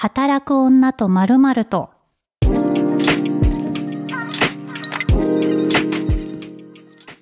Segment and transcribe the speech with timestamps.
[0.00, 1.90] 働く女とまるまると。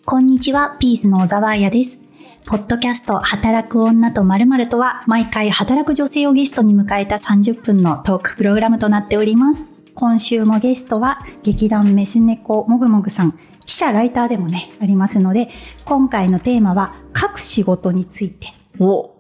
[0.04, 2.03] こんにちは、ピースの小沢彩です。
[2.45, 9.72] ポッドキャスト働く女とまるまるとは、毎回働く女性をゲストに迎えた30分のトークプログラムとなっております。
[9.95, 15.49] 今週もゲストは、劇団メス猫もぐもぐさん、記者ライターでもね、ありますので、
[15.87, 18.48] 今回のテーマは、書く仕事について、
[18.79, 19.15] お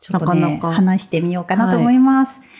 [0.00, 2.40] ちょっとね、なかなか話してみようかなと思います。
[2.42, 2.56] え、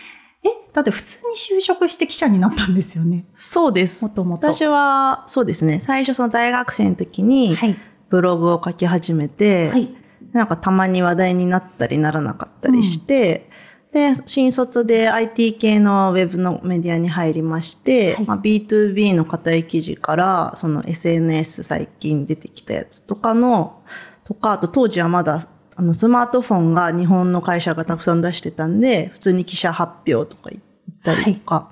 [0.76, 1.20] だって普通
[1.52, 3.24] に就職して記者になったんですよね。
[3.34, 4.10] そうですも。
[4.10, 4.46] ともと。
[4.46, 5.80] 私は、そうですね。
[5.80, 7.74] 最初その大学生の時に、はい。
[8.10, 9.94] ブログを書き始めて、はい。
[10.34, 13.48] なんかたまに話題になったりならなかったりして、
[13.90, 23.82] で、新卒で IT 系のウェブのメディアに入りまして、はいまあ、B2B の硬い記事から、その SNS 最近出てきたやつとかの、
[24.24, 30.62] とか、あと当時はまだ、あの、スマートフォンが日本の会社がたくさん出してたんで、普通に記者発表とか言っ
[31.06, 31.70] たりとか、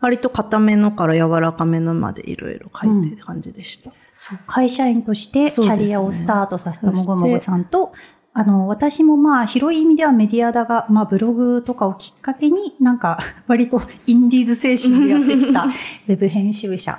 [0.00, 3.90] 割と硬めのから柔らかめのまでいろいろ書いてる感じでした。
[4.16, 7.92] そう会社員としてキャリアをスタートさせたもごもごさんと、
[8.36, 15.66] あの、私もまあ、広い意味ではメディアだが、まあ、ブログとかをきっかけに、なんか、 割とインディーズ精神でやってきた
[16.08, 16.98] ウェブ編集者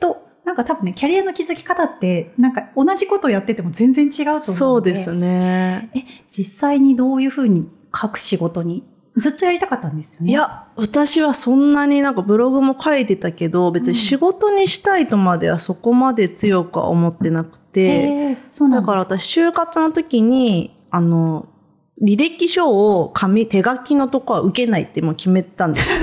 [0.00, 4.50] と、なんか多分ね、キャリアの築き方って、なんか同じことやってても全然違うと思うので。
[4.54, 5.90] そうですね。
[5.94, 6.00] え、
[6.32, 8.82] 実際にどういうふうに書く仕事に、
[9.16, 10.30] ずっとやりたかったんですよね。
[10.30, 21.46] い、や、私はそんなになんかブログも書いてたけど、別に仕事にしたいとまではそこまで強くは思ってなくて、うなんだから私就活の時に、あの、
[22.02, 26.00] 履歴書を紙、手書きのとこは受けないってもう決めたんですよ。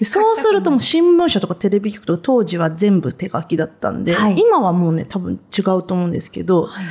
[0.00, 6.84] でそうするともう新聞社とかテレビ局とか当時は全部手書きだったんで、はい今はもうね多分違うと思うんですけど、はい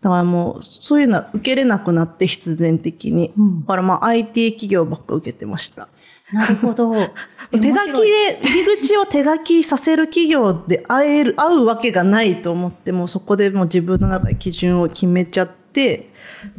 [0.00, 3.32] だからもうそういうのは受けれなくなって必然的に。
[3.36, 5.88] うんだからまあ IT 企業ばっか受けてました。
[6.32, 6.94] なるほど。
[7.50, 16.10] 手書きで、入り口を手書きさせる企業で会える、会うわけがないと思って、もうそこでもう自分の中で基準を決めちゃって、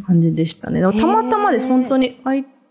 [0.06, 0.82] 感じでしたね。
[0.82, 2.18] たまたまです、本当に。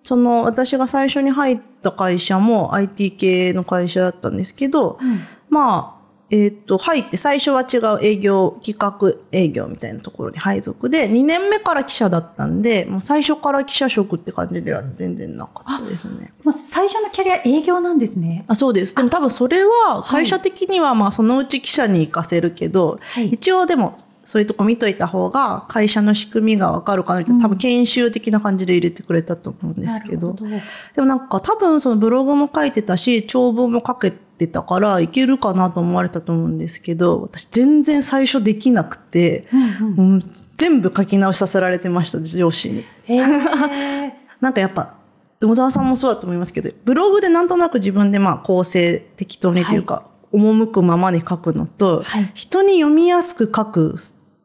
[0.04, 5.99] その、私が最初に入った会社も IT 系の会社だったんですけど、うんまあ、
[6.30, 16.32] えっ、と、入って最初は違う営業、企画営業みたいなところに配属で、2年目から記者だったんで、もう最初から記者職って感じでは全然なかったですね。
[16.44, 18.44] もう最初のキャリア営業なんですね。
[18.46, 18.94] あそうです。
[18.94, 30.34] でも多分それは会社的にはまあそのうち記者に行かせるけど、はい一応でもそういうとこ見といた方が会社の仕組みがわかるかなって、うん多分研修的な感じで入れてくれたと思うんですけど。
[30.34, 30.60] どで
[30.98, 40.22] もなんか多分そのブログも書いてたし、長文も書けてたからいけるかなと思われたと思うんですけど、私全然最初できなくて、うんうん。
[40.56, 42.84] 全部書き直しさせられてました、上司に。
[44.40, 44.94] なんかやっぱ、
[45.42, 52.30] 小沢さんもそうだと思いますけど、ブログでなんとなく自分でまあ構成適当にというか、赴くままに書くのと、はい。
[52.34, 53.94] 人に読みやすく書く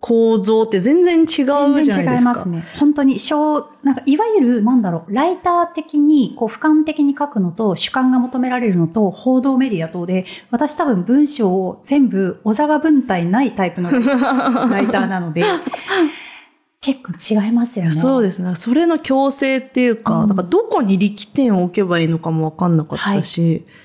[0.05, 2.13] 構造って全然違うじゃないですか。
[2.13, 2.63] 違いますね。
[2.77, 13.89] 本当に小、なんかいわゆるなんだろう、ライター的にこう俯瞰的に書くのと主観が求められるのと報道メディア等で、私多分文章を全部小沢文体ないタイプの
[14.69, 15.43] ライターなので、
[16.81, 17.91] 結構違いますよね。
[17.91, 18.53] そうですね。
[18.53, 23.75] それの強制っていうか、うんだからどこに力点を置けばいいのかもわかんなかったし、なんか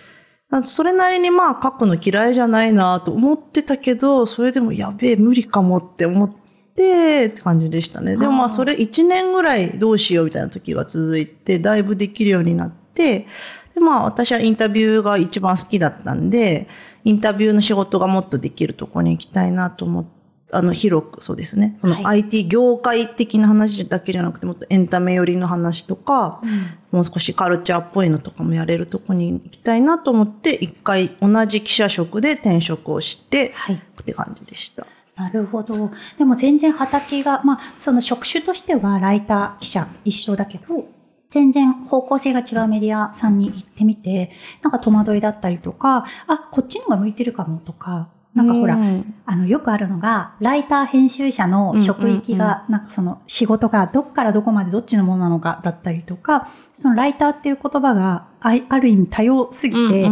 [0.64, 6.28] それなりにまあ書くの嫌いじゃないなと思ってたけど、それでもやべえ無理かもって思っ
[6.74, 8.16] てって感じでしたね。
[8.16, 13.26] でもまあそれ1年ぐらいどうしようみたいな時が続いて、だいぶできるようになって、
[13.74, 16.68] でまあ私はインタビューが一番好きだったんで、
[17.04, 20.19] インタビューの仕事がもっとできるところに行きたいなと思って、
[20.52, 21.78] あの、広く、そうですね。
[21.80, 33.76] そのはい IT 業界的な話だけじゃなくて、もっとエンタメ寄りの話とか、うんもう少しカルチャーっぽいのとかもやれるとこに行きたいなと思って、一回同じ記者職で転職をして、はい。
[33.76, 34.86] って感じでした。
[35.14, 35.90] なるほど。
[36.18, 40.88] でも全然畑が、まあ、その職種としてはライター、記者一緒だけど、
[41.28, 44.32] 全然方向性が違うメディアさんに行ってみて、
[44.62, 49.14] なんか戸惑いだったりとか、あ、こっちのが向いてるかもとか、なんかほら、うん。
[49.26, 60.08] あの、よくあるのが、ライター編集者の職域が、なんかその仕事がどっからどこまでどっちのものなのかだったりとか、そのライターっていう言葉があある意味多様すぎて、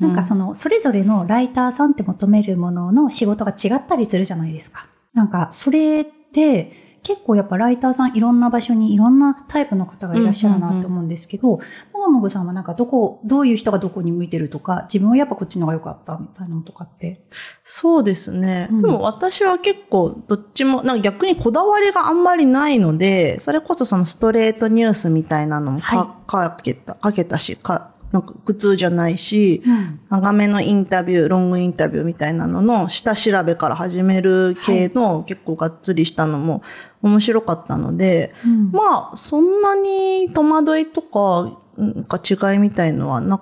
[0.00, 4.86] なんかその、それぞれのライターさんって求めるものの仕事が違ったりするじゃないですか。
[5.14, 11.60] なんか、それって、結構やっぱライターさんいろんな場所にいろんなタイプの方がいらっしゃるなって思うんですけど、も
[12.06, 17.24] ぐもぐさんはなんかどこ、どういう人がどこに向いてるとか、自分はやっぱこっちの方が良かったみたいなのとかって？
[17.64, 18.68] そうですね。
[18.70, 36.62] うんでも私は結構どっちも、なんか逆にこだわりがあんまりないので、それこそそのストレートニュースみたいなのもか、は書けた、書けたし、かなんか苦痛じゃないし、うん長めのインタビュー、ロングインタビューみたいなのの下調べから始める系の結構がっつりしたのも
[37.02, 43.38] 面白かったので、うんまあそんなに戸惑いとかなんか違いみたいのはな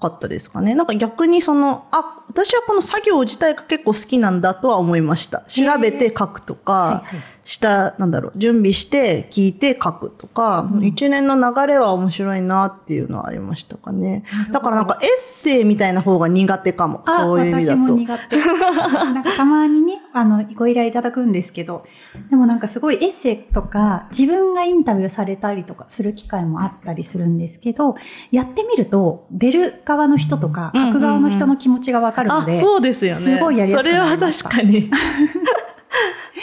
[0.00, 0.74] かったですかね。
[0.74, 5.44] なんか逆にその、あ、私はこの作業自体が結構好きなんだとは思いました。
[5.46, 7.04] 調べて書くとか、
[7.44, 14.24] した、なんだろう、準備して聞いて書くとか、うん一年の流れは面白いなっていうのはありましたかね。
[14.50, 17.02] だからなんかエッセイみたいな方が苦手かも。
[17.06, 17.82] あそういう意味だと。
[17.82, 18.36] 私も苦手。
[18.44, 21.84] なんかたまにね、あの、ご依頼いただくんですけど、
[22.30, 27.96] でもなんかすごいエッセイとか、自分がインタビューされたりとかする機会もあったりするんですけど、
[28.30, 33.20] やってみると、出る側の人とか、うん書く側の人の気持ちがわかるのあ、で、そうですよね。
[33.20, 34.90] すごいやりやすくそれはなりました確かに。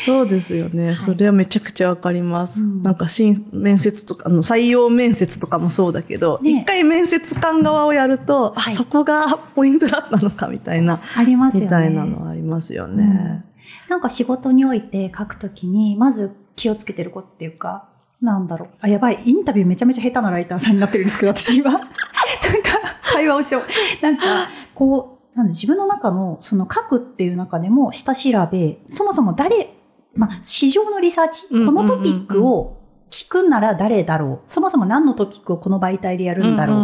[0.06, 0.96] そうですよね。
[0.96, 2.62] それはめちゃくちゃわかります。
[2.62, 11.66] うんなんか新面接とか、あの採用面接とかもそうだけど、一、ね回面接官側をやると、はいあ、そこがポイントだったのかみたいな、ありますよね。
[11.66, 13.46] みたいなのはありますよね。
[13.90, 17.90] なんか仕事において書くときに、まず気をつけてることっていうか、
[18.22, 18.70] なんだろう。
[18.82, 19.22] あ、やばい。
[19.26, 21.72] インタビューめちゃめちゃ下手なライターさんになってるんですけど、私今。
[21.74, 21.90] なんか、
[23.04, 24.04] 会話をしよう。
[24.04, 29.74] なんか、こう、なんで自分の中の、その書くっていう中でも、下調べ、そもそも誰、
[30.14, 32.82] まあ、市場のリサーチ、このトピックを
[33.12, 34.52] 聞くなら誰だろう。
[34.52, 36.78] そもそも何のトピックをこの媒体でやるんだろう。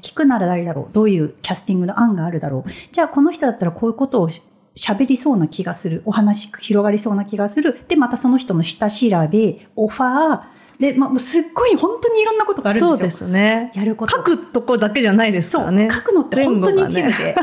[0.00, 0.94] 聞くなら誰だろう。
[0.94, 2.70] どういうキャスティングの案があるだろう。
[2.92, 4.42] じゃあこの人だったらこういうことをし
[4.76, 6.02] 喋りそうな気がする。
[6.04, 7.84] お話広がりそうな気がする。
[7.88, 10.40] でまたその人の下調べオファー
[10.78, 13.08] で、まあ、すっごい本当にいろんなことがあるんそうですよ。
[13.08, 13.72] ですね。
[13.74, 14.16] やること。
[14.16, 15.88] 書くとこだけじゃないですそうからね。
[15.90, 17.34] 書くのって本当に一部で、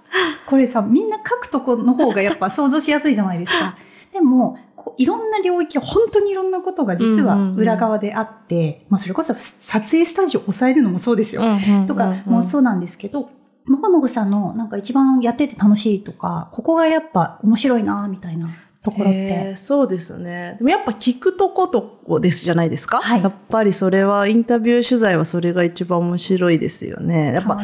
[0.46, 3.76] これさみんな書くとこの方がやっぱ想像しやすいじゃないですか。
[4.12, 13.30] でもこういろんな領域本当にいろんなことが実は裏側であって、まあ、それこそ撮影スタジオを抑えるのもそうですよ、うんうんうんとかもそうなんですけど、
[13.66, 18.50] もこもこさんのなんか一番やってて楽しいとか、ここがやっぱ面白いなみたいな
[18.84, 19.34] ところっへて。
[19.52, 20.56] ーそうですね。
[20.58, 22.98] でもやっぱ聞くとことこですじゃないですか？
[23.00, 27.32] はいやっぱりそれはインタビュー取材はそれが一番面白いですよね。
[27.34, 27.54] やっぱ。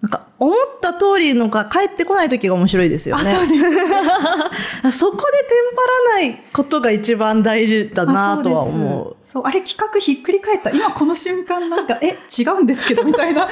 [0.00, 3.32] なんか思った通りのが返ってこない時が面白いですよね。
[3.32, 4.90] あ、そ。
[4.92, 9.12] そこでテンパらないことが一番大事だなとは思う。
[9.12, 10.70] あそうあれ企画ひっくり返った。
[10.70, 13.46] 今この瞬間なんか、え、違うんですけど、みたいな。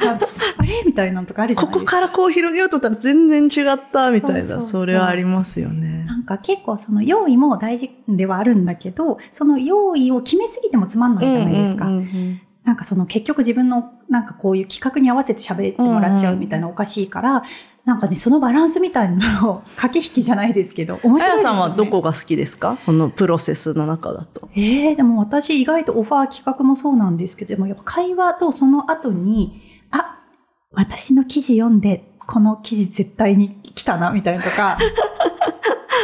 [0.00, 0.26] なんか、
[0.56, 0.82] あれ？
[0.86, 1.96] みたいなのとかあるじゃこないですか。
[1.96, 5.97] こからこう広げようと思ったら全然違ったみたいな、それはありますよね。
[6.28, 11.86] か結構その用意も大事ではあるんだけど、その用意を決めすぎてもつまんないじゃないですか。
[11.86, 17.42] うんうんうんなんかその結局自分のなんかこういう企画に合わせて喋ってもらっちゃうみたいなおかしいから、
[17.86, 21.42] なんかね、そのバランスみたいなのを駆け引きじゃないですけど、 面白いですよね。
[21.44, 22.76] さんはどこが好きですか？
[22.78, 24.50] そのプロセスの中だと。
[24.54, 30.18] えー、でも私意外とオファー企画もそうなんですけど、でもやっぱ会話とその後に、あ、
[30.72, 34.76] 私の記事読んで、この記事絶対に来たな、みたいなとか、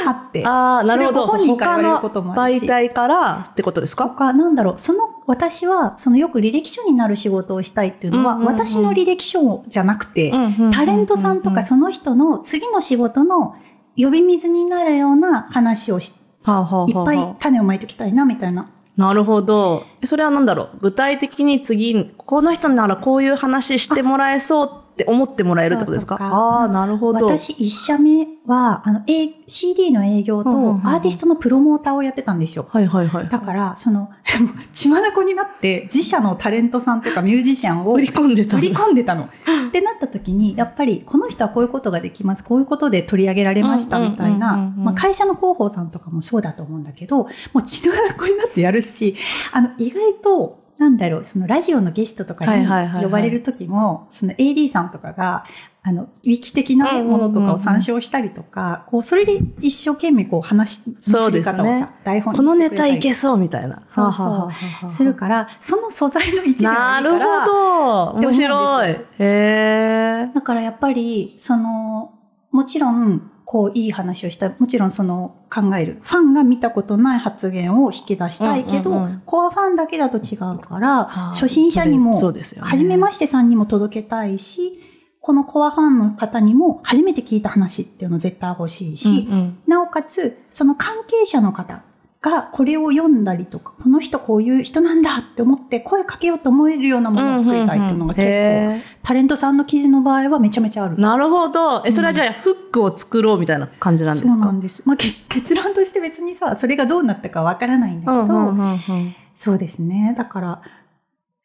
[0.06, 0.46] あって。
[0.46, 1.26] ああ、なるほど。
[1.26, 4.10] 他の媒体からってことですとか？
[4.10, 10.32] か、なんだろう、その、私は、そのよく履歴書になる仕事をしたいっていうのは、うんうんうん私の履歴書じゃなくて、
[10.72, 13.56] タタレントさんとかその人の次の仕事の
[13.96, 16.12] 呼び水になるような話をし
[16.42, 16.94] はあはあはあいっ
[17.24, 18.68] ぱい種をまいておきたいな、みたいな。
[18.96, 19.82] なるほど。
[20.02, 26.16] えそれは何だろう具体的に次、この人ならこういう話してもらえそうって思ってもらえるってことですか？
[26.20, 27.26] ああー、なるほど。
[27.26, 32.66] 私一社目は、あの、A、CD の営業とアーティストのプロモーターをやってたんですよ。
[32.70, 33.28] はいはいはい。
[33.28, 34.10] だから、その、
[34.72, 39.24] 血眼になって自社のタレントさんとかミュージシャンを売り込んでた売り込んでたの。
[39.24, 39.26] っ
[39.72, 49.16] てなった時に、やっぱりこの人はこういうことができます、こういうことで取り上げられましたみたいなまあ会社の広報さんとかもそうだと思うんだけど、もう血の眼になってやるし、
[49.50, 52.66] あの、意外と、なんだろう、そのラジオのゲストとかに
[53.02, 55.44] 呼ばれる時も、その AD さんとかが、
[55.82, 63.82] あの、ウィキ的なものとかを参照したりとか、こう、それで一生懸命こう話のそうですねさ、台本にこのネタいけそうみたいな。
[63.88, 64.50] そうそ
[64.86, 68.10] うするから、その素材の一部がないるほど。
[68.14, 68.90] 面白い。
[68.90, 70.30] へえ。
[70.34, 72.14] だからやっぱり、その、
[72.50, 74.56] もちろん、こう、いい話をしたい。
[74.58, 75.98] もちろん、その、考える。
[76.02, 82.14] ファンが見たことない発言を引き出したいけど、うんうんうんコアファンだけだと違うから、初心者にも。
[82.60, 84.80] 初めましてさんにも届けたいし、
[85.20, 91.82] このコアファンの方にも初めて聞いた話っていうの絶対欲しいし、うんうんなおかつ、その関係者の方
[92.20, 101.00] がこれを読んだりとか、この人こういう人なんだって思って声かけようと思えるようなものを作りたいっていうのが結構、へタレントさんの記事の場合はめちゃめちゃあるー。
[101.00, 101.82] なるほど。
[101.84, 104.32] え、それはじゃあ、フックを作ろうみたいな感じなんですか？
[104.32, 104.82] そうなんです。
[104.86, 110.14] まあ、け結論として別にさ、それがどうなったかわからないんだけど、うんうんうんうんそうですね。
[110.16, 110.62] だから、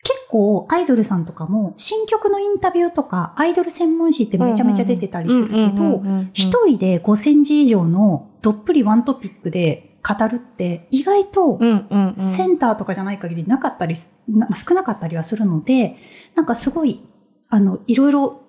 [0.04, 6.02] 結構アイドルさんとかも新曲のインタビューとかアイドル専門誌ってめちゃめちゃ出てたりするけど、
[6.34, 11.60] 一人で5000字以上のどっぷりワントピックで語るって意外と
[12.22, 14.08] センターとかじゃない限りなかったり、少
[14.74, 15.98] なかったりはするので、
[16.36, 17.04] なんかすごい、
[17.50, 18.42] あの、いろいろ、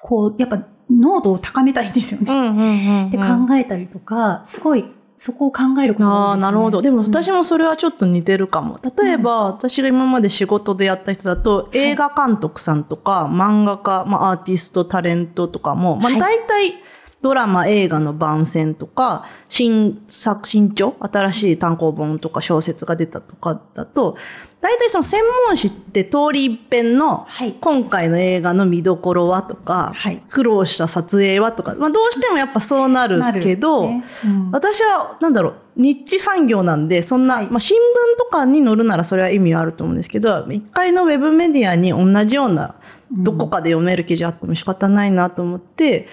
[0.00, 3.08] こう、やっぱ濃度を高めたいんですよね。
[3.08, 3.24] って考
[3.56, 4.84] えたりとか、すごい
[5.16, 6.82] そこを考えることが、ね、あなるほど。
[6.82, 8.80] でも私もそれはちょっと似てるかも。
[8.98, 16.74] 例えば、私が今まで仕事でやった人だと、映画監督さんとか、漫画家、まあ、アーティスト、タレントとかも、まあ、大体、
[17.20, 20.96] ドラマ、映画の番宣とか、新作、新潮？
[20.98, 24.16] 新しい単行本とか小説が出たとかだと、
[24.62, 27.26] 大体その専門誌って通り一遍の、
[27.60, 34.04] 今回の映画の見どころはとか、はい、苦労した撮影はとか、まあどうしてもやっぱそうなるけど、ね。
[34.24, 42.76] うん、私はなんだろう、日地産業なんで、そんな、はい、まあ新聞とかに載るならそれは意味はあると思うんですけど、一回のウェブメディアに同じような、
[43.10, 46.06] どこかで読める記事アップも仕方ないなと思って、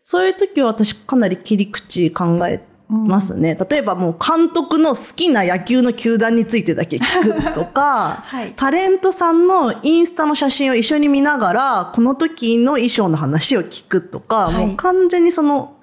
[0.00, 15.76] そういう時は私かなり切り口考えて、ますね、うん、例えばもう監督の好きな野球の球団についてだけ聞くとか、 はい、タレントさんのインスタの写真を一緒に見ながらこの時の衣装の話を聞くとか、はい、もう完全にその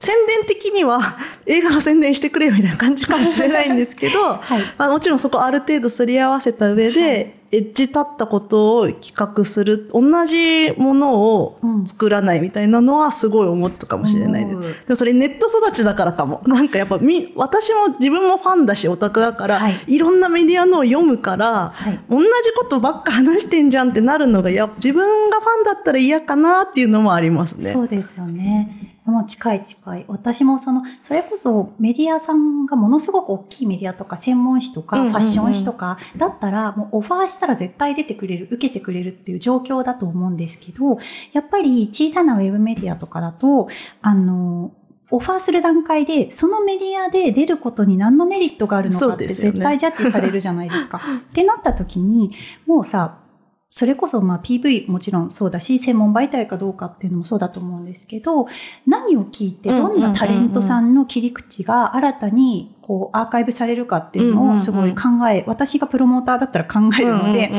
[0.00, 16.42] 宣伝的には 映画の宣伝してくれみたいな感じかもしれないんですけど、 はい、まあ、もちろんそこある程度すり合わせた上で、エッジ立ったことを企画する同じものを作らないみたいなのはすごい思ってたかもしれないです、うん、でもそれネット育ちだからかも。
[16.46, 30.04] なんかやっぱみ私も自分もファンだしオタクだから、はい、いろんなメディアのを読むから、はい、同じことばっか話してんじゃんってなるのがや自分がファンだったら嫌かなっていうのもありますねそうですよねもう近い近い。
[30.06, 40.98] 私もその、それこそメディアさんがものすごく大きいメディアとか専門誌とかファッション誌とかだったらもうオファーしたら絶対出てくれる、受けてくれるっていう状況だと思うんですけど、
[41.32, 43.68] やっぱり小さなウェブメディアとかだと、
[44.02, 44.72] あの、
[45.10, 51.00] オファーする段階で、そのメディアで出ることに何のメリットがあるのかって絶対ジャッジされるじゃないですか。
[51.30, 52.32] ってなった時に、
[52.66, 53.20] もうさ、
[53.70, 58.46] それこそまあ PV もちろんそうだし、専門媒体かどうかっていうのもそうだと思うんですけど、
[58.86, 67.52] 何を聞いてどんなタレントさんの切り口が新たにこうアーカイブされるかっていうのをすごい考え、私がプロモーターだったら考えるので、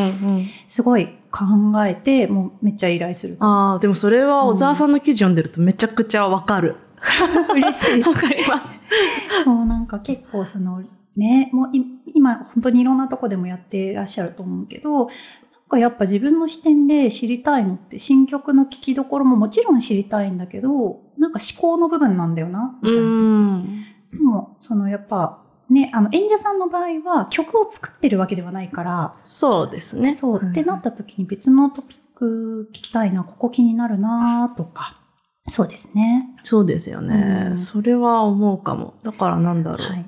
[0.68, 1.46] すごい考
[1.86, 3.38] えて、もうめっちゃ依頼する。
[3.40, 6.76] ああ、でもそれは小沢さんの記事読んでるとめちゃくちゃわかる。
[7.52, 8.04] 嬉しい。
[8.04, 8.68] わかります。
[9.46, 10.84] もうなんか結構その、
[11.16, 11.70] ね、もう
[12.14, 15.10] 今本当にいろんなとこでもやってらっしゃると思うけど、
[15.70, 23.64] かやっぱ自分の視点で知りたいのって新曲の聴きどころももちろん知りたいんだけど、なんか思考の部分なんだよな、みたいな。
[24.12, 30.12] でも、そのやっぱ、ね、あの演者さんの場合は曲を作ってるわけではないから、そうですね。
[30.12, 30.42] そう。
[30.44, 35.00] ってなった時に別のトピック聞きたいな、ここ気になるなとか。
[35.48, 36.36] そうですね。
[36.44, 37.50] そうですよね。
[37.52, 38.96] うん、それは思うかも。
[39.04, 39.88] だからなんだろう。
[39.88, 40.06] はい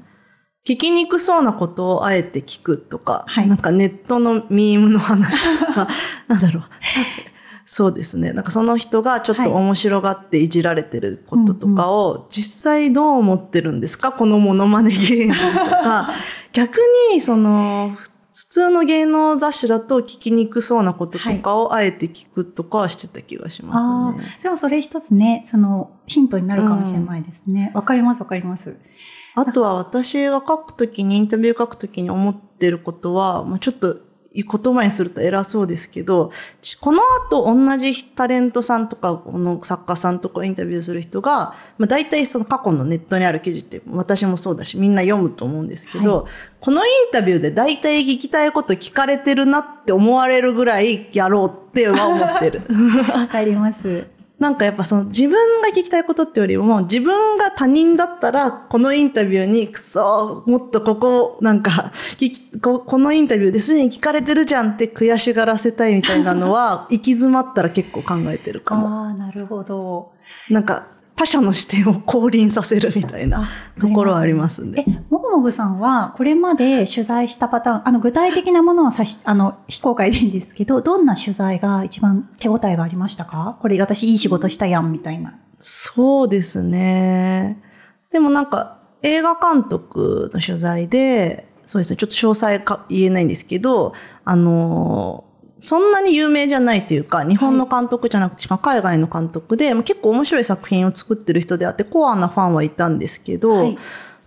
[0.66, 5.88] 聞きにくそうなことをあえて聞くとか、はい、なんかネットのミームの話とか、
[6.28, 6.64] なんだろう。
[7.66, 8.34] そうですね。
[8.34, 14.12] なんかその人がちょっと面白がっていじられてることとかを、実際どう思ってるんですか？
[14.12, 16.10] このモノマネ芸人とか、
[16.52, 16.80] 逆
[17.14, 17.96] にその、
[18.34, 24.24] 普通の芸能雑誌だと聞きにくそうなこととかをあえて聞くとかはしてた気がしますね。
[24.24, 27.72] はい、でもそれ一つね、そのヒントになるかもしれないですね。
[27.74, 28.76] わ、うん、かりますわかります。
[29.36, 33.98] あとは私が書くときに、インタビュー書くときに思ってることは、まあ、ちょっと
[34.34, 36.32] 言葉にすると偉そうですけど、
[36.80, 52.62] この後同じタレントさんとか、この作家さんとかインタビューする人が、まあ、大体その過去のネットにある記事って私もそうだし、みんな読むと思うんですけど、はい、このインタビューで大体聞きたいこと聞かれてるなって思われるぐらいやろうっては思ってる。
[53.14, 54.08] わかります。
[54.42, 61.92] なんかやっぱその自分が聞きたいことってよりも自分が他人だったらこのインタビューにくそもっとここなんか
[62.60, 68.88] ここのインタビューですでに聞かれてるじゃんって悔しがらせたいみたいなのは行き詰まったら結構考えてるかも。
[68.88, 70.12] ああなるほど。
[70.50, 73.48] なんか他者の視点を降臨させるみたいな
[73.80, 74.84] ところはありますんで。
[74.88, 83.58] え、もぐもぐさんはこれまで取材したパターン、あの具体的なものはさし、あの、非公開でいいんですけど、どんな取材が一番手応えがありましたか？
[83.62, 85.38] これ私いい仕事したやんみたいな。
[85.60, 87.62] そうですね。
[88.12, 93.94] でもなんか映画監督の取材で、そうですね、ちょっと詳細か言えないんですけど、
[94.26, 95.24] あの
[95.62, 103.78] そんなに有名じゃないというか、日本の監督じゃなくて、海外の監督で、結構面白い作品を作ってる人であって、コアなファンはいたんですけど、はい、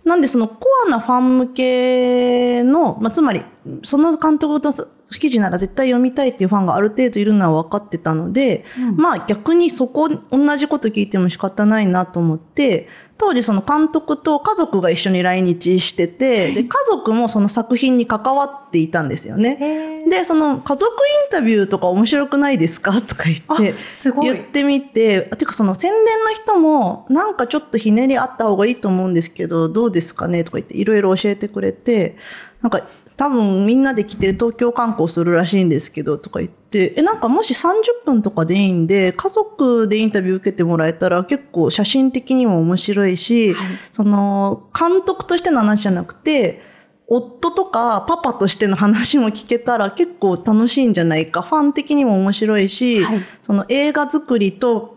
[0.05, 3.43] なんでそのコアなファン向けの、まあ、つまり、
[3.83, 4.71] その監督と
[5.19, 8.97] 記事なら絶対読みたいっていうファンがある程度いるのは分かってたので、うん。
[8.97, 20.03] まあ逆にそこ同じこと聞いても仕方ないなと思って当時その監督と家族が一緒に来日しててで家族もその作品に関わっていたんですよね。
[20.09, 23.73] でその家族インタビューとか面白くないですかとか言あって
[24.21, 32.17] 言ってみてていうかその宣伝の人もなんかちょっとひねりあった方がいいと思うんですけどどうですかねとか言っていろいろ教えてくれて
[32.61, 32.85] なんか
[33.17, 43.67] 多分みんなで来て東京観光するらしいんですけどとか言ってえなんかもし30分とかでいいんで家族でインタビュー受けてもらえたら結構写真的にも面白いし、はい。
[43.91, 46.61] その監督としての話じゃなくて
[47.07, 51.41] 夫とかパパとしての話も聞けたら結構楽しいんじゃないか。
[51.41, 53.21] ファン的にも面白いし、はい。
[53.41, 54.94] その映画作りと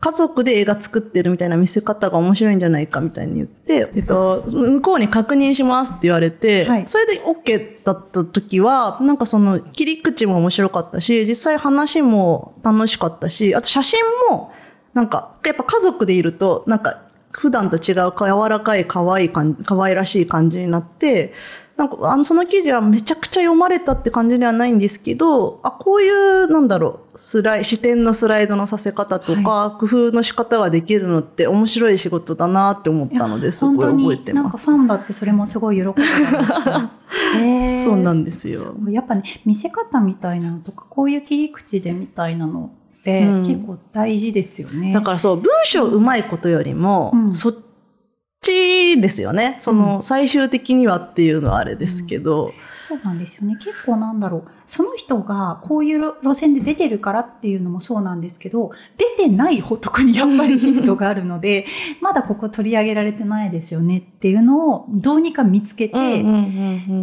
[0.00, 6.84] 家族で映画作ってるみたいな見せ方が面白いんじゃないかみたいに言って、えっと、向こうに確認しますって言われて、はい。
[6.86, 14.52] それで OK だった時はなんかその切り口も面白かったし実際話も楽しかったしあと写真も
[14.94, 21.32] なんかやっぱ家族でいるとなんか普段と違う柔らかい可愛い感じ可愛らしい感じになって
[21.80, 36.90] なんかあのその記事はめちゃくちゃ読まれたって感じではないんですけどあこういうなんだろうスライ視点のスライドのさせ方とか、工夫の仕方ができるのって面白い仕事だなって思ったのですごい覚えてまになんかファンだってそれもすごい喜んでたんですよ。
[37.40, 37.84] へーす。
[37.84, 38.74] そうなんですよ。
[38.88, 42.70] やっぱね見せ方みたいなのとかこういう切り口でみたいなの
[43.00, 43.42] ってうん。
[43.42, 44.92] 結構大事ですよね。
[44.92, 47.34] だからそう文章うまいことよりも、うん。
[47.34, 47.54] そっ
[48.40, 49.56] ちですよね。
[49.60, 53.56] その最終的にはっていうのはあれですけど、そうなんですよね。
[53.56, 54.44] 結構なんだろう。
[54.66, 61.66] その人がこういう路路線で出てるからっていうのもそうなんですけど出てない方特にやっぱりヒントがあるので
[62.00, 66.22] まだここ取り上げられてないですよねっていうのをどうにか見つけて、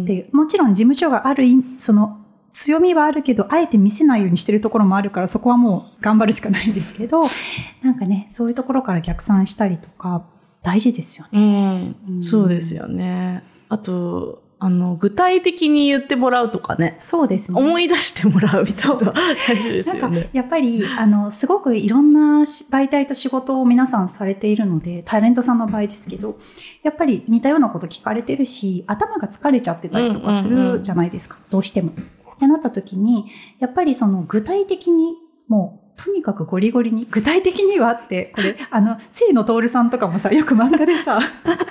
[0.04, 1.44] でもちろん事務所がある
[1.76, 2.17] その
[2.58, 7.22] 強みはあるけどあえて見せないようにしてるところもあるからそこはもう頑張るしかないんですけど
[7.82, 10.24] なんかねそういうところから逆算したりとか
[10.62, 11.30] 大事ですよね。
[11.32, 13.44] うんうんそうですよね。
[13.68, 20.30] あと、あの、具体的に言ってもらうとかね、そうですね思い出してもらうみたいな大事ですなんかよね。
[20.32, 26.38] やっぱりあのすごくいろんなし媒体と仕事を皆さんされているのでタレントさんの場合ですけど
[26.82, 31.92] やっぱり似たようなこと聞かれてるし頭が疲れちゃってたりとかすうんうんうんるじゃないですか、どうしても。
[32.38, 33.26] ってなった時に
[33.58, 35.14] やっぱりその具体的に
[35.48, 41.18] もうとにかくゴリゴリに具体的にはってこれ あの清野徹さんとかもさよく漫画でさ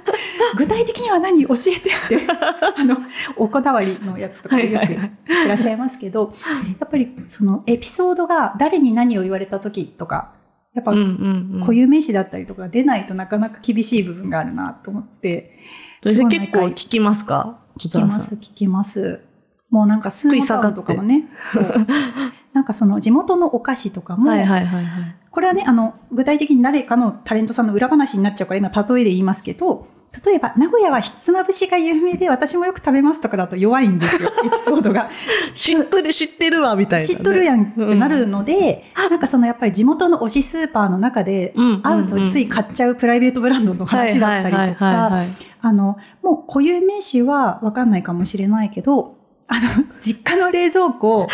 [0.57, 2.27] 具体的には何教えてって
[2.77, 2.97] あの
[3.37, 5.11] おこだわりのやつとかよくはいはいはい。
[5.45, 6.33] いらっしゃいますけど
[6.79, 10.33] やっぱりそのエピソードが誰に何を言われた時とか
[10.73, 10.91] やっぱ
[11.61, 15.57] 固有名詞だったりとか出ないとなかなか厳しい部分があるなと思って
[16.03, 17.59] それ結構聞きますか？
[17.79, 19.21] 聞きます聞きます
[19.69, 21.85] もうなんかスーパーとかもねそう
[22.53, 25.15] なんかその地元のお菓子とかも、はいはいはいはい。
[25.29, 29.87] これはねあの具体的に誰かのタレントさんの裏話になっちゃうから今例えで言いますけど
[30.25, 35.09] 例えば名古屋はひつまぶしが有名で私もよく食べますとかだと弱いんですよ エピソードが。
[35.53, 37.13] 知ってる、知ってるわ、みたいな、ね。
[37.15, 41.81] 知っとるやんってなるので、なんかそのやっぱり地元の推しスーパーの中でうん。
[41.81, 45.21] 会うとつい買っちゃうプライベートブランドの話だったりとか、
[45.61, 49.16] あの、もう固有名詞はわかんないかもしれないけど、
[49.47, 51.27] あの、実家の冷蔵庫、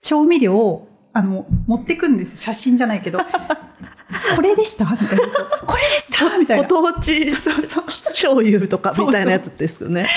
[0.00, 3.18] 調味料を、あの、持ってくんです写真じゃないけど。
[4.36, 4.84] これでした？
[4.84, 5.16] みたいな。
[5.66, 6.38] これでした？
[6.38, 6.68] みたいな。
[6.68, 10.08] ご当地醤油とかみたいなやつですよね。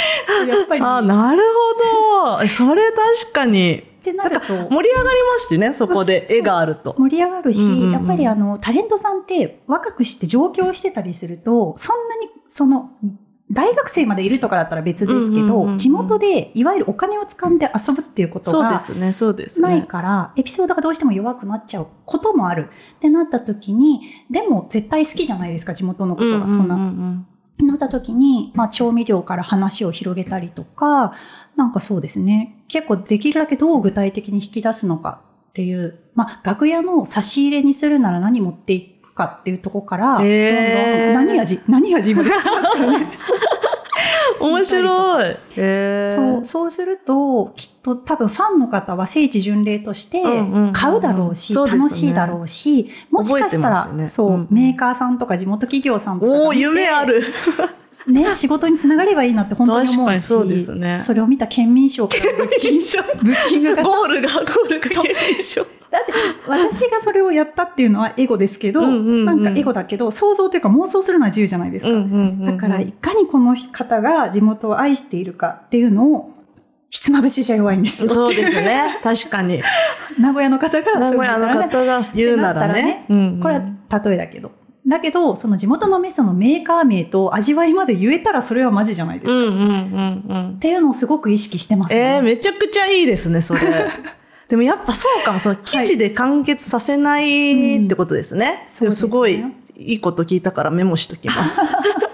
[0.48, 0.82] やっぱり。
[0.82, 1.42] あ、なる
[2.22, 2.48] ほど。
[2.48, 3.80] それ確かに。
[3.80, 4.48] ってなると。
[4.70, 6.96] 盛り上がりますしね、そこで絵があると。
[6.98, 12.92] 盛り上がるし、うんうんうんやっぱりあのタレントさんって若くして上京してたりするとそんなにその
[13.52, 19.86] 大学生までいるとかだったら別ですけど、うんうんうんうん地元でいわゆるお金を掴んで遊ぶっていうことがすね、そうですないね。
[19.86, 26.76] から、エピソードがどうしても弱くなっちゃうこともあるってなった時にでも絶対好きじゃないですか地元のことがそんな。
[26.76, 27.28] うううん
[27.66, 31.14] なった時に、まあ、調味料から話を広げたりとか、
[31.56, 32.64] なんかそうですね。
[32.68, 43.20] 結構できるだけどう具体的に引き出すのかっていう、まあ、楽屋の差し入れにするなら何持っていくかっていうところから、どんどん何味何味まで聞きますからね。
[44.76, 45.38] 面白い。
[45.58, 46.16] へー。
[46.16, 51.84] そう、そうすると、きっと多分ファンの方は聖地巡礼としてうんうんうん買うだろうし、そうですね。
[51.84, 54.08] 楽しいだろうし、もしかしたら、ね。
[54.08, 57.24] そう、うんメーカーさんとか地元企業さんとかがお夢ある。
[58.08, 60.98] ね、仕事につながればいいなって本当に思うし、そうですね。
[60.98, 65.04] それを見た県民賞からブッキングがゴールが、ゴールがそう。
[65.04, 65.66] 経験賞。
[65.98, 66.14] だって
[66.48, 71.92] 私がそれをやったっていうのはエゴですけど、うんうんうんなんかエゴだけど想像というか妄想するのは自由じゃないですか、
[72.46, 76.32] だからいかにこの方が地元を愛しているかっていうのを
[76.90, 78.10] ひつまぶしじゃ弱いんですよ。
[78.10, 79.00] そうですね。
[79.04, 79.62] 確かに。
[80.20, 83.06] 名古屋の方が名古屋の方が言うならね。
[83.10, 83.62] うんうん、これは
[84.04, 84.52] 例えだけど。
[84.88, 89.34] だけど、その地元の味噌のメーカー名と味わいまで言えたらそれはマジじゃないですか。
[89.34, 92.02] うんうんうんうん、っていうのをすごく意識してますね。
[92.02, 93.60] えー、めちゃくちゃいいですね、それ。
[94.50, 98.68] でもやっぱそうかも、その記事で完結させないってことですね。
[98.80, 99.44] はいうん、すごい
[99.76, 101.60] いいこと聞いたからメモしときます。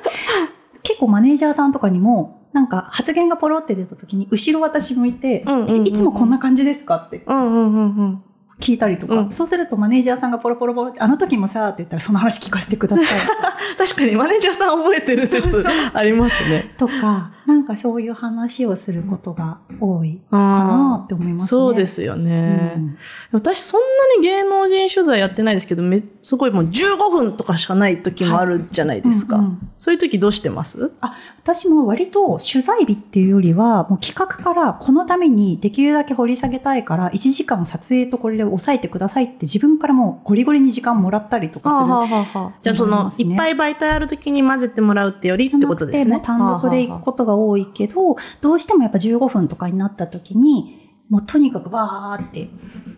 [0.82, 7.24] 結構マネージャーさんとかにも、なんか発言がポロって出た時に、後ろ私向いて、うんうんうんうん、いつもこんな感じですかって。
[7.26, 8.24] うんうんうんうん
[8.60, 13.06] 聞いたりとか、うん、そうするとマネージャーさんがポロポロポロあの時もさ、って言ったらその話聞かせてください。
[13.78, 16.74] 確かにマネージャーさん覚えてる説ありますね。
[16.78, 21.48] とか、なんかそういう話をすることが多いかなって思いますね。
[21.48, 22.98] そうですよね、うん、
[23.32, 29.38] 私そんなに芸能人取材やってないですけど、めすごいもう15分とかしかない時もあるじゃないですか。
[29.38, 30.92] はいうんうん、そういう時どうしてます？
[31.02, 41.86] あ私も割と取材日っていうよりは、もう企画からこのためにできるだけ掘り下げたいから、1時間撮影とこれで抑えてくださいって自分からもうゴリゴリに時間もらったりとかする。
[41.86, 46.22] はあはあ、じゃあその、いっぱい媒体ある時に混ぜてもらうってよりってことですね。
[46.24, 52.50] 単独で行くことが多いけど、どうしてもやっぱ15分とかになった時に、もうとにかくバーって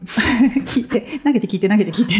[0.66, 2.14] 聞いて、投げて聞いて投げて聞いて。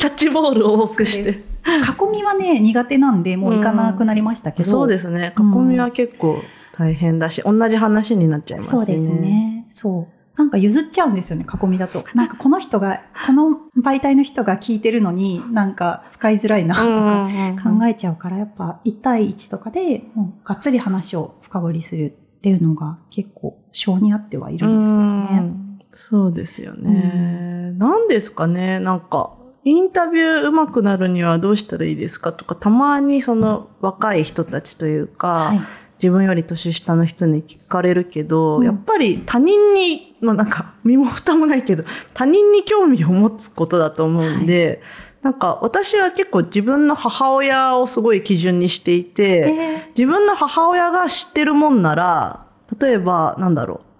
[0.00, 1.30] キャッチボールを多くして。
[1.30, 4.68] 囲みはね、苦手なんで、もう行かなくなりましたけど。
[4.68, 5.34] うん、そうですね。
[5.38, 8.78] 囲みは結構大変だし、うん、同じ話になっちゃいますね。
[8.78, 9.64] そうですね。
[9.68, 10.23] そう。
[10.36, 12.04] なんか譲っちゃうんですよね、囲みだと。
[12.14, 25.52] なんかこの人が、この媒体の人が聞いてるのになんか使いづらいなとか考えちゃうから、やっぱ1対1とかでもうがっつり話を深掘りするっていうのが結構性に合ってはいるんですけどね。
[25.92, 27.72] そうですよね。
[27.78, 29.34] 何ですかね、なんか。
[29.66, 35.60] インタビュー上手くなるにはどうしたらいいですかとか、たまにその若い人たちというか、はい
[36.04, 41.84] 自分より年下の人に聞かれるけど、うん、やっぱり他人に、まあなんか身も蓋もないけど、
[42.14, 44.80] 他人に興味を持つことだと思うんで、はい、
[45.22, 52.46] なんか私は結構自分の母親をすごい基準にしていて、えー、自分の母親が知ってるもんなら、
[52.80, 53.94] 例えばなんだろう。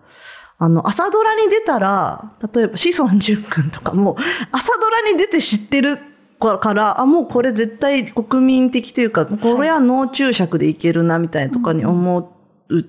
[0.56, 4.16] あの、朝ドラに出たら、例えば、志尊淳君とかも、
[4.52, 5.98] 朝ドラに出て知ってる
[6.38, 12.32] から、あ、もうこれ絶対国民的というか、これは脳注釈でいけるな、みたいなとかに思
[12.68, 12.84] う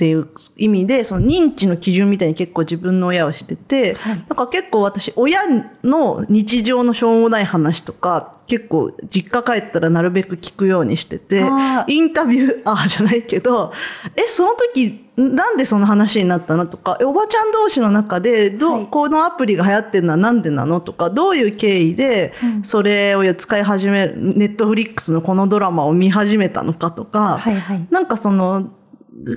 [0.00, 5.42] っていう意味で、その認知の基準みたいに結構自分の親をしてて、はい、なんか結構私、親
[5.84, 11.46] の日常のしょうもない話とか、結構実家帰ったらなるべく聞くようにしてて、
[11.86, 13.74] インタビュー、 ああじゃないけど、
[14.16, 22.32] え、その時、なんでその話になったのとか、おばちゃん同士の中で、ど、はい、このアプリが流行ってるのはなんでなのとか、どういう経緯で、
[22.62, 28.70] それを使い始める、ネットフリックスのこのドラマを見始めたのかとか、はいはい、なんかその、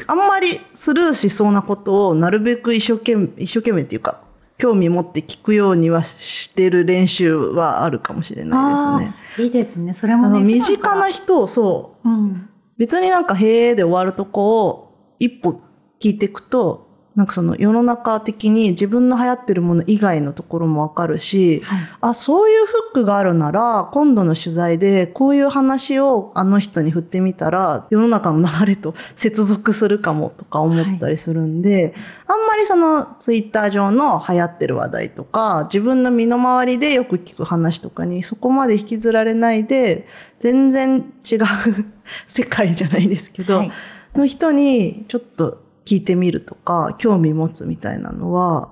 [0.07, 4.21] あんまりスルーしそうなことをなるべく一生懸命、一生懸命っていうか、
[4.57, 9.45] 興味持って聞くようにはしてる練習はあるかもしれないですね。
[9.45, 9.93] いいですね。
[9.93, 15.61] それも、ね、身近な人をそう、うん、別になんかへえで終わるとこを一歩
[15.99, 16.82] 聞いていくと、
[17.15, 31.83] なんかその世の中的に自分の流行ってるもの以外のところもわかるし、はい、あ、そういうフックがあるなら、今度の取材でこういう話をあの人に振ってみたら、世の中の流れと 接続するかもとか思ったりするんで、
[32.25, 40.07] はい、あんまりそのツイッター上の流行ってる話題とか、自分の身の回りでよく聞く話とかにそこまで引きずられないで、
[40.39, 41.39] 全然違う
[42.27, 43.71] 世界じゃないですけど、はい、
[44.15, 48.69] の人にちょっと聞いてみるとか、興味持つみたいなのは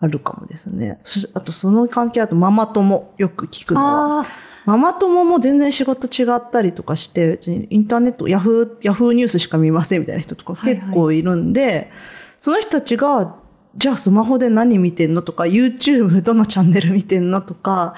[0.00, 1.00] あるかもですね。
[1.34, 4.26] あとその関係だとママ友よく聞くのは。
[4.66, 11.90] ママ友も全然仕事違ったりとかして、別にインターネット、ヤフー、ヤフーニュースしか見ませんみたいな人とか結構いるんで、はいはい、
[12.40, 13.36] その人たちが、
[13.76, 17.94] じゃあスマホで何見てんのとか、YouTube どのチャンネル見てんのとか、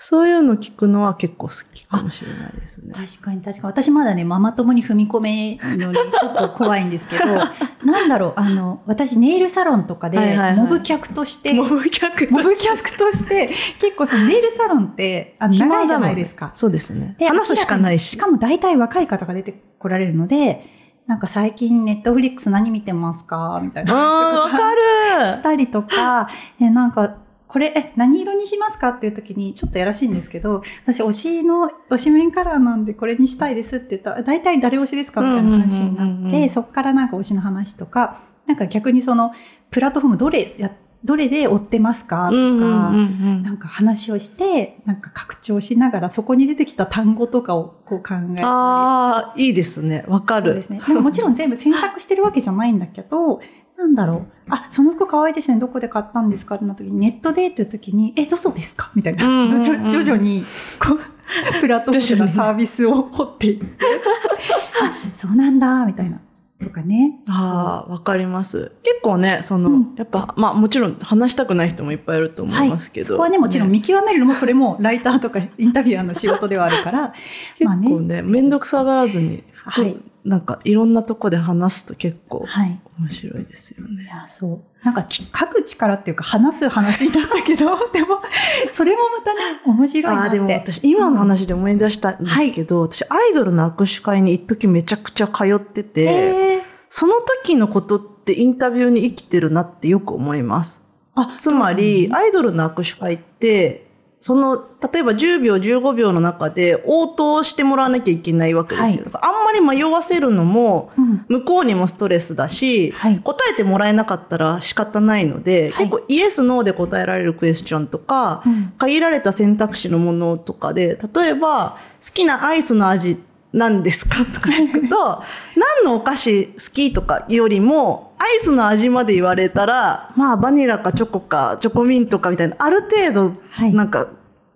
[0.00, 2.94] そういうの聞くのは結構好きかもしれないですね。
[2.94, 3.72] 確かに確かに。
[3.72, 7.24] 私まだね、ママ友に踏み込めのにちょっと怖いんですけど、
[7.84, 16.52] なんだろう、あの、私ネイルサロンとかで、モブ客として、モブ客モブ客として、結構そのネイルサロンって、あの、長いじゃないですか。
[16.54, 17.16] そうですね。
[17.20, 18.10] 話すしかないし。
[18.10, 20.64] しかも大体若い方が出てこられるので、
[21.08, 23.58] なんか最近ネットフリックス何見てますか？
[23.64, 26.28] みたいな話とかしたりとか、
[26.60, 27.16] え、なんか
[27.48, 28.90] これ、え、何色にしますか？
[28.90, 35.22] っていう時に、ちょっとやらしいんですけど、私、推しの、推し面カラーなんでこれにしたいですって言ったら、大体誰推しですか？
[35.22, 39.32] みたいな話になって、そこからなんか推しの話とか、なんか逆にその、
[39.70, 40.70] プラットフォームどれや、
[41.04, 50.04] どれで追ってますかとか、なんか話をして、なんか拡張しながら、そこに出てきた単語とかをこう考えああ、いいですね。
[50.08, 50.46] わかる。
[50.46, 50.80] そうですね。
[51.00, 53.40] もちろん全部詮索してるわけじゃないんだけど、
[53.78, 54.50] なんだろう。
[54.50, 55.58] あ、その服可愛いですね。
[55.60, 56.56] どこで買ったんですか？
[56.56, 58.90] ってなった時に、ネットでっていう時に、え、ゾゾですか？
[58.94, 59.24] みたいな。
[59.24, 60.44] うんうんうん 徐徐々に、
[60.84, 60.98] こう、
[61.60, 63.58] プラットフォームなサービスを掘って
[64.82, 66.18] あ、そうなんだ、みたいな。
[66.60, 67.20] とかね。
[67.28, 68.72] ああ、わかります。
[68.82, 73.06] 結構ね、その、うんやっぱ、まあもちろん話したくない人もいっぱいいると思いますけど。
[73.06, 77.12] そこはね、もちろん見極めるのも、それもライターとかインタビュアーの仕事ではあるから、
[77.60, 82.80] まあ結構ね、めんどくさがらずに、はいなんかいろんなとこで話すと結構はい。
[82.98, 84.04] 面白いですよいね。
[84.04, 84.84] や、そう。
[84.84, 88.20] なんかき書く力っていうか話す話になったけど、でも、
[88.72, 90.36] それもまたね、面白いなああ、って。
[90.36, 100.80] でも私今の話で思い出したんですけど、私アイドルの握手会に一時めちゃくちゃ通ってて、えーその時のことってインタビューに生きてるなってよく思います。
[101.14, 103.87] あ、つまり、アイドルの握手会って、
[104.20, 104.56] その、
[104.92, 109.04] 例えば10秒、15秒の中で応答してもらわなきゃいけないわけですよ。
[109.04, 113.20] だからあんまり迷わせるのも、うん向こうにもストレスだし、はい。
[113.20, 123.18] 答えてもらえなかったら仕方ないので、はい結構イエス、ノーで答えられるクエスチョンとか、うん限られた選択肢のものとかで、例えば、好きなアイスの味
[123.52, 124.24] なんですか？
[124.26, 125.22] とか聞くと、
[125.56, 133.72] 何のお菓子好きとかよりも、アイスの味まで言われたら、まあ、バニラかチョコか、チョコミントかみたいな、ある程度、はい。
[133.72, 134.08] なんか、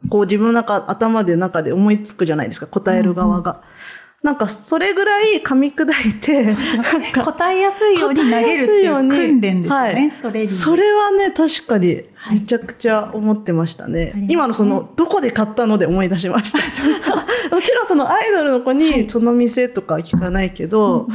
[0.08, 3.60] こう自分の中、頭で中で思いつくじゃないですか、答える側が。
[4.22, 6.54] なんか、それぐらい噛み砕いて、
[7.24, 10.54] 答えやすいように投げるっていう訓練ですよね、トレーニング。
[10.54, 14.00] それはね、確かにはいめちゃくちゃ思ってましたね。
[14.00, 16.58] ありますね今のその、どこで買ったので思い出しました。
[17.54, 21.08] もちろんそのアイドルの子にその店とか聞かないけど、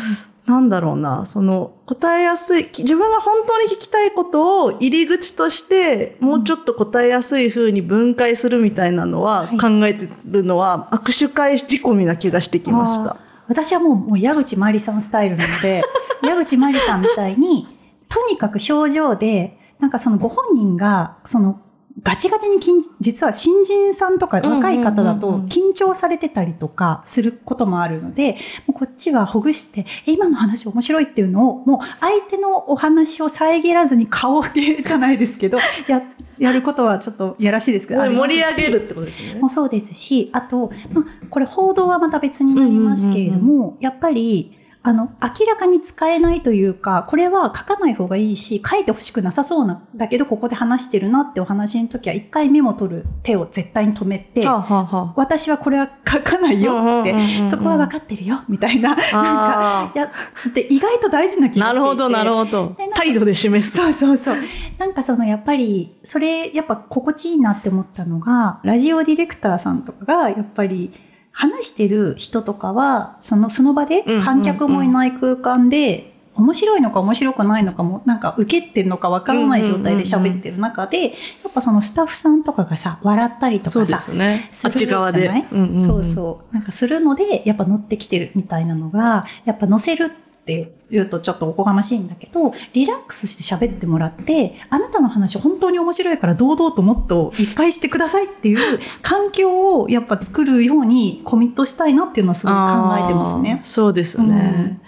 [0.47, 13.17] なんだろうな、その答えやすい、自分が本当に聞きたいことを入り口として、もうちょっと答えやすい風に分解するみたいなのははい考えてるのは、握手会仕込みな気がしてきました。
[13.49, 15.83] 私はもうもう矢口まりさんスタイルなので、
[16.23, 17.67] 矢口まりさんみたいに、
[18.07, 21.59] とにかく表情で、なんかそのご本人が、その、
[22.03, 28.33] ガチガチに緊実は新人さんとか若い方だと緊張されてたりとかすることもあるので、
[28.67, 35.57] もうこっちはほぐして、え今の話面白いっていうのを、もう相手のお話を遮らずに顔でじゃないですけど、
[35.87, 36.03] や、
[36.37, 39.39] やることはちょっとやらしいですけど、盛り上げるってことですね。
[39.39, 39.49] も。
[39.49, 44.51] そうですし、あと、まあ、これ報道はまた別になりますけれども、やっぱり、
[44.87, 57.13] あの、明らかに使えないというか、これは書かない方がいいし、書いてほしくなさそうな、だけどここで話してるなってお話の時は、一回メモ取る手を絶対に止めて、はあはあはあ私はこれは書かないよって、
[57.49, 61.81] そこは分かってるよ、みたいな、なんか、やつって意外と大事な気がしていて。
[61.81, 63.75] なるほど、なるほど態度で示す。
[63.75, 64.37] そうそうそう。
[64.77, 70.93] なんかそのやっぱり、それやっぱ心地いいなって思ったのが、ラジオディレクターさんとかがやっぱり
[71.37, 81.09] 話してる人とかは、そのその場で観客もいない空間で、面白いのか面白くないのかも、なんか受けてんのかわからない状態で喋ってる中で、や
[81.49, 84.45] っぱそのスタッフさんとかがさ、笑ったりとそうでかさ、すね。
[84.45, 85.47] あっするち側でじゃない？
[85.51, 86.53] うんうんうんそうそう。
[86.53, 90.11] なんかするので、やっぱ乗ってきてるみたいなのが、やっぱ乗せる
[90.47, 102.61] って言うとちょっとおこがましいんだけど、リラックスして喋ってもらって、あなたの話本当に面白いから堂々ともっといっぱいしてくださいっていう環境をやっぱ作るようにコミットしたいなっていうのはすごい考
[103.05, 103.59] えてますね。
[103.65, 104.79] そうですね。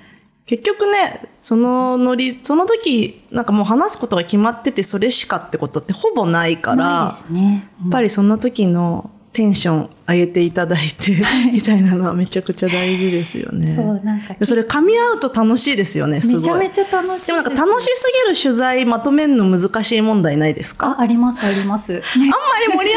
[0.45, 7.69] 結局ね、そのノリ、その時、なんかもう話すことが決まっててそれしかってことってほぼないから、ないですね。
[7.81, 11.15] やっぱりその時のテンション上げていただいて、
[11.53, 13.75] みたいなのはめちゃくちゃ大事ですよね。
[13.75, 16.59] そう、なんか、でそれ噛み合うと楽しいですよね、すごい。
[16.59, 17.27] めちゃめちゃ楽しいです。
[17.27, 20.95] でもなんか楽しすぎる取材まとめるの難しい問題ないですか？
[20.97, 21.93] あ、あります、あります。
[21.93, 22.89] ね あんまり盛り上がら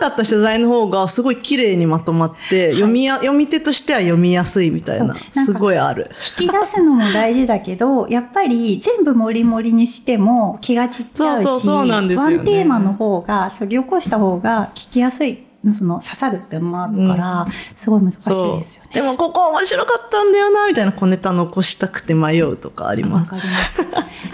[0.00, 6.10] かった取材の方がすごい綺麗にまとまって、読みや、読み手としては読みやすいみたいな、なすごいある。
[6.40, 18.90] 引き出すのも大事だけど、やっぱり全部もりもりにしても気が散っちゃうし、そうそうそうなんですよねワンテーマの方が、そぎ起こした方が聞きやすい、その刺さるっていうのもあるから、すごい難しいですよね。
[18.94, 23.30] でもここ面白かったんだよな、みたいな小ネタ残したくて迷うとかありわます。
[23.30, 23.82] かります。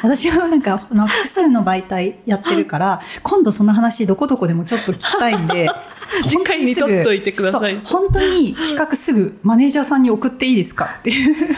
[0.02, 5.68] 私はなんか、あの複数の媒体やってるから、 今度その話どこどこでもちょっと聞きたいんで、
[6.28, 11.56] 次回に取っといてください本当に企画すぐマネージャーさんに送っていいですかっていう。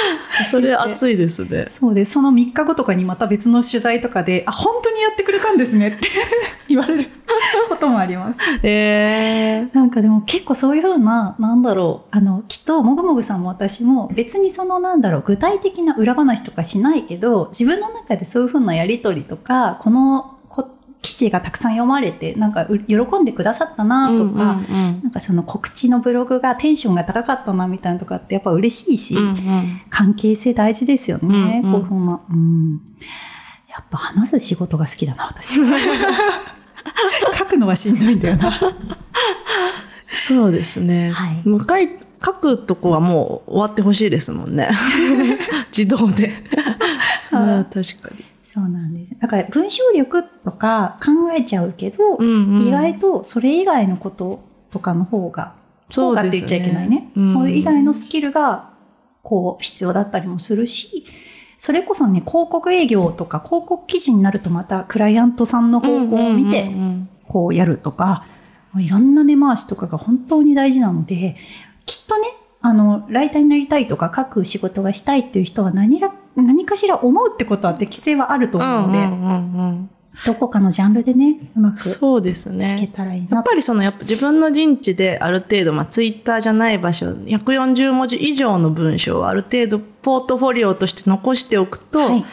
[0.50, 1.66] それ熱いですね。
[1.68, 6.08] そうで、その3日後とかにまた別の取材とかで、あ、本当にやってくれたんですねって
[6.68, 7.08] 言われる
[7.68, 8.38] こともあります。
[8.62, 20.41] えー、なんかでも結構そういうふうな、なんだろう、あの、きっともぐもぐさんも私も別にそのなんだろう、具体的な裏話とかしないけど、自分の中でそういうふうなやりとりとか、このこ
[21.02, 32.20] 記事がたくさん読まれて、なんかう喜んでくださったなとか、うんうんうんなんかその告知のブログがテンションが高かったなみたいなとかってやっぱ嬉しいし、うんうん関係性大事ですよね、うんうんこういうふうな。
[32.30, 32.80] うん。
[33.68, 35.78] やっぱ話す仕事が好きだな、私は。
[37.34, 38.58] 書くのはしんどいんだよな。
[40.14, 41.10] そうですね。
[41.10, 41.88] はい向かい、
[42.24, 44.68] 書くとこはもう終わってほしいですもんね。
[45.76, 46.32] 自動で。
[47.28, 48.31] それは確かに。
[48.42, 49.18] そうなんです。
[49.18, 55.54] だから文章力とか考えちゃうけど、うんうん意外とそれ以外のこととかの方が、
[55.90, 57.10] そうですね方がって言っちゃいけないね。
[57.16, 58.72] うんそれ以外のスキルが、
[59.22, 61.04] こう、必要だったりもするし、
[61.58, 66.72] それこそね、広告営業とか広告記事になるとまたクライアントさんの方向を見て、
[67.28, 68.26] こうやるとか、
[68.72, 71.36] もういろんな根回しとかが本当に大事なので、
[71.86, 72.28] きっとね、
[72.62, 79.90] あの、ライターになりたいとか書く仕事がしたいっていう人は何ら、何かしら思うってことは適性はあると思うので、うんうんうんうん
[80.26, 82.90] どこかのジャンルでね、うまくいそうですけね。
[82.92, 83.34] たらいいなと。
[83.34, 92.24] やっぱりそのやっぱ自分の陣地である程度、まあ、ツイッターじゃない場所、140文字以上の文章をある程度ポートフォリオとして残しておくと、はい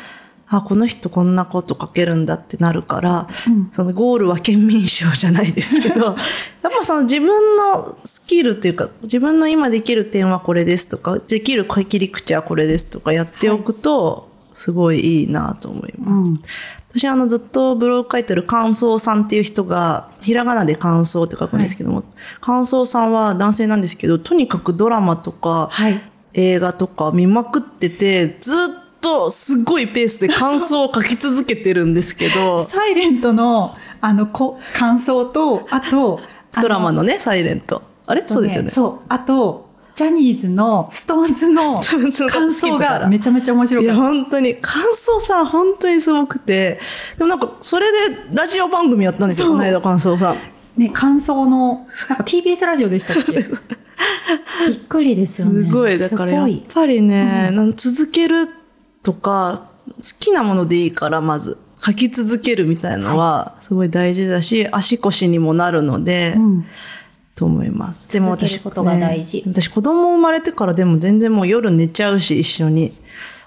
[0.51, 6.05] あ、この人こんなこと書けるんだってなるから、うんそのゴールは県民賞じゃないですけど、
[6.63, 16.11] やっぱその自分のスキルというか、自分の今できる点はこれですとか、できる切り口はこれですとかやっておくと、すごいいいなと思います。
[16.11, 16.41] うん。
[16.91, 22.03] 私あのずっとブログ書いてる感想さんっていう人が、ひらがなで感想って書くんですけども、
[22.41, 26.01] 感想さんは男性なんですけど、とにかくドラマとかはい。
[26.33, 28.55] 映画とか見まくってて、ずっ
[29.01, 36.19] とすごいペースで感想を書き続けてるんですけど、 サイレントの、あの、こ感想と、あと、
[36.53, 37.81] あドラマのね、サイレント。
[38.05, 38.23] あれ？
[38.25, 38.71] そうですよね。
[38.71, 39.05] そう。
[39.09, 41.61] あと、ジャニーズの ストーンズの
[42.29, 44.07] 感想がめちゃめちゃ面白いや、かった。
[44.07, 46.79] 本当に、感想さん本当にすごくて、
[47.17, 50.37] でもなんか、それでラジオ番組やったんですよ、この間感想さん。
[50.77, 53.33] ね、感想の、なんか TBS ラジオでしたっけ？
[54.67, 55.65] びっくりですよね。
[55.67, 58.47] すごい、だからやっぱりね、なん続ける
[59.03, 61.57] とか、好きなものでいいから、まず。
[61.81, 66.65] 書き続けるみたいのは、すごい大事だし、足腰にもなるので、うん。
[67.35, 68.11] と思います。
[68.11, 72.91] でも私、続けることが大事ね私子供生まれてからでも全然もう夜寝ちゃうし、一緒に。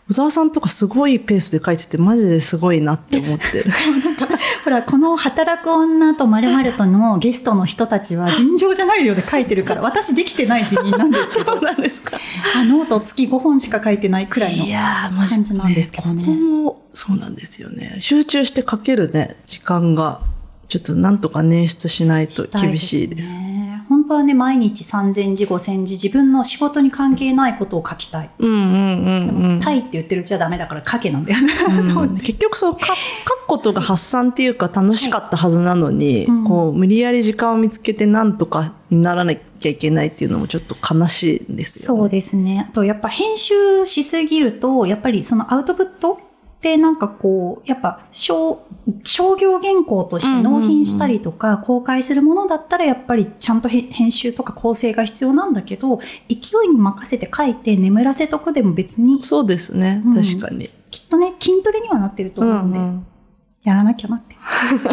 [0.08, 3.70] 小沢さんとかすごいペースで書いてて、マジですごいなって思ってる。
[4.64, 12.18] ほら、この働く女と〇〇とのゲストの人たちは尋常じゃない量で書いてるから、 私できてない辞任なんですけど、そうなんですか。
[12.56, 16.20] あノート月5本しか書いてないくらいのいやー、マジ感じなんですけどね。
[16.24, 17.96] 子供そうなんですよね。
[18.00, 20.20] 集中して書けるね、時間が、
[20.68, 23.32] ちょっとなんとか捻出しないと厳しいです。
[23.82, 23.86] ね。
[23.88, 28.30] 本当はね、毎日3000字、5000字、自分の仕事に関係ないことを書きたい。
[28.38, 29.60] うんうんうんうん。
[29.60, 31.52] タイって言ってるうちはダメだから書けなんだよね。
[31.68, 42.00] うん 結局そう、か書くことが発散っていうか楽しかったはずなのに、うんこう、無理やり時間を見つけてなんとかにならなきゃいけないっていうのもちょっと悲しいんですよ、ね。
[42.00, 42.66] そうですね。
[42.70, 46.18] あと、やっぱ編集しすぎると、やっぱりそのアウトプット
[46.62, 48.64] ってなんかこう、やっぱ商
[49.02, 55.98] 商業原稿として納品したりとか、公開するものだったらやっぱりちゃんとへ編集とか構成が必要なんだけど、
[56.28, 60.02] 勢いに任せて書いて眠らせとくでも別に、そうですね。
[60.06, 60.70] うん確かに。
[60.92, 63.06] きっとね、筋トレにはなってるとう思うんんで、うん。
[63.64, 64.36] やらなきゃなって。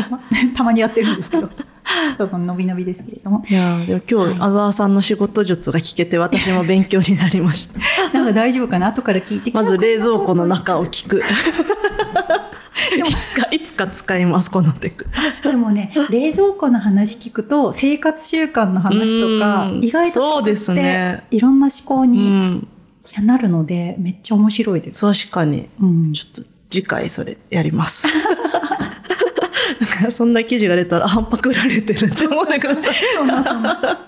[0.57, 1.49] たまにやってるんですけど、
[2.17, 3.43] ちょっと伸び伸びですけれども。
[3.49, 7.79] いやーでも今日、阿川さんの仕事術が聞けて私も勉強になりました。
[8.13, 8.87] なんか大丈夫かな？
[8.87, 11.21] 後から聞いてまず冷蔵庫の中を聞く。
[12.95, 15.07] いつか、いつか使います、このテク。
[15.43, 22.67] でもね、冷蔵庫の話聞くと、生活習慣の話とかう、ん意外とそうですねいろんな思考うにん。
[23.21, 25.01] なるので、めっちゃ面白いです。
[25.05, 25.67] 確かに。
[25.81, 26.13] うん。
[26.13, 28.07] ちょっと次回それやります。
[30.09, 32.93] そんな記事が出たら、あ、パクられてるって思ってください。
[33.17, 33.99] そんなそんな。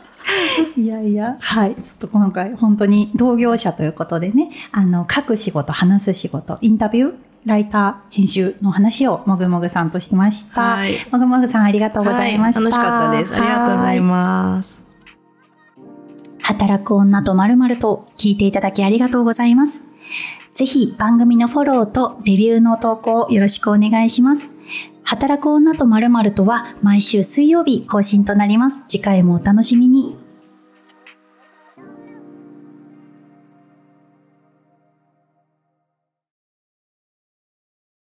[0.78, 1.76] いやいや、はい。
[1.76, 7.14] ちょっと今回本当に同業者ということでね、あの、書く仕事、話す仕事、インタビュー、
[7.46, 10.62] ライター、編集の話をもぐもぐさんとしました。
[10.62, 12.62] はいもぐもぐさんありがとうございました。
[12.62, 13.34] はい楽しかったです。
[13.34, 14.84] ありがとうございます。
[16.40, 19.82] 働く女と〇〇と聞いていただきありがとうございます。
[20.54, 24.48] ぜひ番組のフォローとレビューの投稿よろしくお願いします。
[25.04, 28.82] 働く女と〇〇とは毎週水曜日更新となります。
[28.88, 30.16] 次回もお楽しみに。